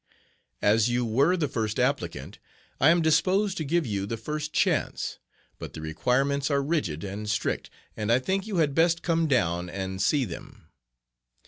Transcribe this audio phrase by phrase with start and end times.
[0.63, 2.39] As you were the first applicant,
[2.79, 5.19] I am disposed to give you the first chance;
[5.59, 9.69] but the requirements are rigid and strict, and I think you had best come down
[9.69, 10.69] and see them.